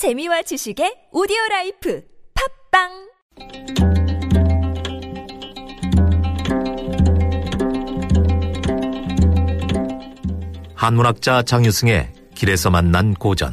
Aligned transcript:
재미와 0.00 0.40
지식의 0.40 1.08
오디오 1.12 1.36
라이프 1.50 2.02
팟빵 2.72 2.88
한문학자 10.74 11.42
장유승의 11.42 12.14
길에서 12.34 12.70
만난 12.70 13.12
고전 13.12 13.52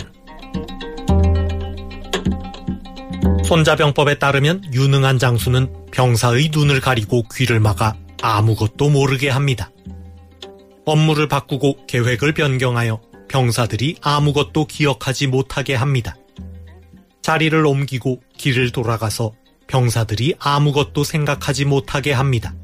손자병법에 3.44 4.18
따르면 4.18 4.74
유능한 4.74 5.20
장수는 5.20 5.88
병사의 5.92 6.52
눈을 6.54 6.80
가리고 6.80 7.24
귀를 7.36 7.60
막아 7.60 7.98
아무것도 8.22 8.90
모르게 8.90 9.28
합니다. 9.28 9.70
업무를 10.86 11.28
바꾸고 11.28 11.88
계획을 11.88 12.34
변경하여 12.34 13.02
병사들이 13.28 13.98
아무것도 14.02 14.68
기억하지 14.68 15.28
못하게 15.28 15.76
합니다. 15.76 16.16
자리를 17.28 17.66
옮기고 17.66 18.22
길을 18.38 18.72
돌아가서 18.72 19.34
병사들이 19.68 20.36
아무것도 20.40 21.04
생각하지 21.04 21.66
못하게 21.66 22.14
합니다. 22.14 22.56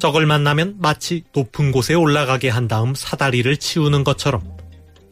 적을 0.00 0.26
만나면 0.26 0.78
마치 0.80 1.22
높은 1.32 1.70
곳에 1.70 1.94
올라가게 1.94 2.48
한 2.48 2.66
다음 2.66 2.96
사다리를 2.96 3.56
치우는 3.56 4.02
것처럼 4.02 4.42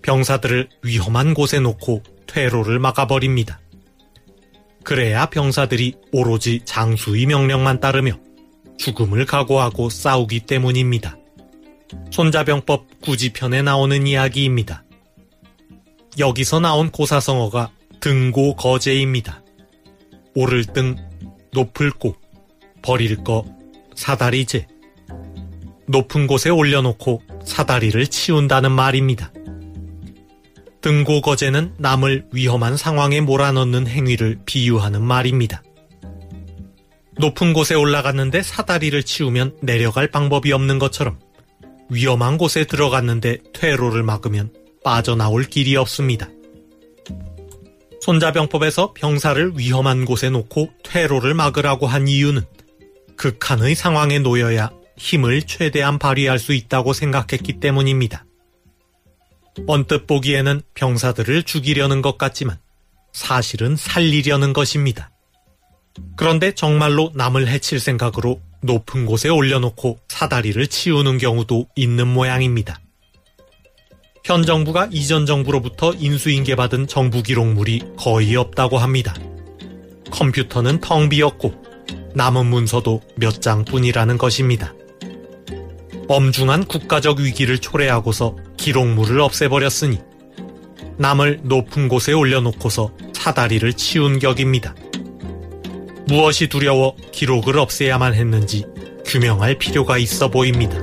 병사들을 0.02 0.68
위험한 0.82 1.34
곳에 1.34 1.60
놓고 1.60 2.02
퇴로를 2.26 2.80
막아버립니다. 2.80 3.60
그래야 4.82 5.26
병사들이 5.26 5.94
오로지 6.10 6.62
장수의 6.64 7.26
명령만 7.26 7.78
따르며 7.78 8.18
죽음을 8.78 9.26
각오하고 9.26 9.90
싸우기 9.90 10.40
때문입니다. 10.40 11.16
손자병법 12.10 13.00
구지편에 13.00 13.62
나오는 13.62 14.08
이야기입니다. 14.08 14.82
여기서 16.18 16.58
나온 16.58 16.90
고사성어가 16.90 17.70
등고 18.00 18.56
거제입니다. 18.56 19.42
오를 20.34 20.64
등, 20.64 20.96
높을 21.52 21.90
고, 21.90 22.16
버릴 22.82 23.16
거, 23.22 23.44
사다리제. 23.94 24.66
높은 25.86 26.26
곳에 26.26 26.50
올려놓고 26.50 27.22
사다리를 27.44 28.06
치운다는 28.06 28.72
말입니다. 28.72 29.32
등고 30.80 31.20
거제는 31.20 31.74
남을 31.78 32.28
위험한 32.32 32.76
상황에 32.76 33.20
몰아넣는 33.20 33.86
행위를 33.86 34.38
비유하는 34.46 35.02
말입니다. 35.02 35.62
높은 37.18 37.52
곳에 37.52 37.74
올라갔는데 37.74 38.42
사다리를 38.42 39.02
치우면 39.02 39.58
내려갈 39.60 40.08
방법이 40.08 40.52
없는 40.52 40.78
것처럼 40.78 41.18
위험한 41.90 42.38
곳에 42.38 42.64
들어갔는데 42.64 43.38
퇴로를 43.52 44.02
막으면 44.02 44.54
빠져나올 44.82 45.44
길이 45.44 45.76
없습니다. 45.76 46.28
손자병법에서 48.00 48.94
병사를 48.94 49.52
위험한 49.56 50.04
곳에 50.04 50.30
놓고 50.30 50.70
퇴로를 50.82 51.34
막으라고 51.34 51.86
한 51.86 52.08
이유는 52.08 52.42
극한의 53.16 53.74
상황에 53.74 54.18
놓여야 54.18 54.70
힘을 54.96 55.42
최대한 55.42 55.98
발휘할 55.98 56.38
수 56.38 56.54
있다고 56.54 56.92
생각했기 56.92 57.60
때문입니다. 57.60 58.24
언뜻 59.66 60.06
보기에는 60.06 60.62
병사들을 60.74 61.42
죽이려는 61.42 62.02
것 62.02 62.16
같지만 62.16 62.58
사실은 63.12 63.76
살리려는 63.76 64.52
것입니다. 64.52 65.10
그런데 66.16 66.54
정말로 66.54 67.10
남을 67.14 67.48
해칠 67.48 67.80
생각으로 67.80 68.40
높은 68.62 69.06
곳에 69.06 69.28
올려놓고 69.28 69.98
사다리를 70.08 70.66
치우는 70.66 71.18
경우도 71.18 71.66
있는 71.74 72.08
모양입니다. 72.08 72.80
현 74.30 74.46
정부가 74.46 74.88
이전 74.92 75.26
정부로부터 75.26 75.92
인수인계받은 75.92 76.86
정부 76.86 77.20
기록물이 77.20 77.82
거의 77.96 78.36
없다고 78.36 78.78
합니다. 78.78 79.12
컴퓨터는 80.12 80.78
텅 80.78 81.08
비었고 81.08 81.52
남은 82.14 82.46
문서도 82.46 83.00
몇 83.16 83.42
장뿐이라는 83.42 84.18
것입니다. 84.18 84.72
엄중한 86.06 86.66
국가적 86.66 87.18
위기를 87.18 87.58
초래하고서 87.58 88.36
기록물을 88.56 89.20
없애버렸으니 89.20 89.98
남을 90.96 91.40
높은 91.42 91.88
곳에 91.88 92.12
올려놓고서 92.12 92.92
사다리를 93.12 93.72
치운 93.72 94.20
격입니다. 94.20 94.76
무엇이 96.06 96.46
두려워 96.46 96.94
기록을 97.10 97.58
없애야만 97.58 98.14
했는지 98.14 98.64
규명할 99.06 99.58
필요가 99.58 99.98
있어 99.98 100.30
보입니다. 100.30 100.78